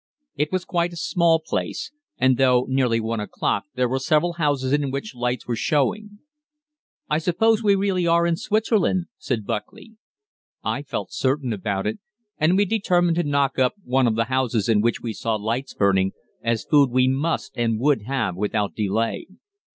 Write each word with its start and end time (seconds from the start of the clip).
It 0.35 0.51
was 0.51 0.65
quite 0.65 0.93
a 0.93 0.97
small 0.97 1.37
place, 1.39 1.91
and 2.17 2.35
though 2.37 2.65
nearly 2.67 2.99
1 2.99 3.19
o'clock 3.19 3.65
there 3.75 3.87
were 3.87 3.99
several 3.99 4.33
houses 4.41 4.73
in 4.73 4.89
which 4.89 5.13
lights 5.13 5.45
were 5.47 5.55
showing. 5.55 6.17
"I 7.07 7.19
suppose 7.19 7.61
we 7.61 7.75
really 7.75 8.07
are 8.07 8.25
in 8.25 8.35
Switzerland," 8.35 9.05
said 9.19 9.45
Buckley. 9.45 9.97
I 10.63 10.81
felt 10.81 11.13
certain 11.13 11.53
about 11.53 11.85
it, 11.85 11.99
and 12.39 12.57
we 12.57 12.65
determined 12.65 13.17
to 13.17 13.23
knock 13.23 13.59
up 13.59 13.75
one 13.83 14.07
of 14.07 14.15
the 14.15 14.23
houses 14.25 14.67
in 14.67 14.81
which 14.81 15.01
we 15.01 15.13
saw 15.13 15.35
lights 15.35 15.75
burning, 15.75 16.13
as 16.41 16.65
food 16.65 16.89
we 16.89 17.07
must 17.07 17.51
and 17.55 17.79
would 17.79 18.01
have 18.01 18.35
without 18.35 18.73
delay. 18.73 19.27